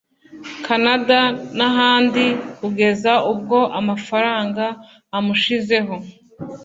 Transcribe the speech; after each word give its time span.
Canada 0.65 1.19
n’ahandi 1.57 2.25
kugeza 2.57 3.13
ubwo 3.31 3.59
amafaranga 3.79 4.63
amushizeho 5.17 5.95